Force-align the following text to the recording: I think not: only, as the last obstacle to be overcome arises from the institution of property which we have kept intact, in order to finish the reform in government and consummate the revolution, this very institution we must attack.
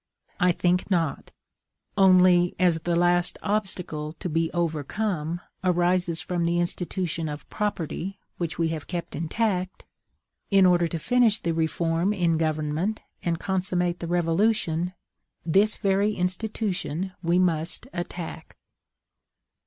I 0.39 0.51
think 0.51 0.89
not: 0.89 1.31
only, 1.95 2.55
as 2.57 2.79
the 2.79 2.95
last 2.95 3.37
obstacle 3.43 4.13
to 4.13 4.27
be 4.29 4.51
overcome 4.51 5.41
arises 5.63 6.21
from 6.21 6.43
the 6.43 6.57
institution 6.57 7.29
of 7.29 7.47
property 7.51 8.17
which 8.39 8.57
we 8.57 8.69
have 8.69 8.87
kept 8.87 9.15
intact, 9.15 9.85
in 10.49 10.65
order 10.65 10.87
to 10.87 10.97
finish 10.97 11.37
the 11.39 11.51
reform 11.53 12.13
in 12.13 12.39
government 12.39 13.01
and 13.21 13.37
consummate 13.39 13.99
the 13.99 14.07
revolution, 14.07 14.95
this 15.45 15.75
very 15.75 16.15
institution 16.15 17.11
we 17.21 17.37
must 17.37 17.85
attack. 17.93 18.57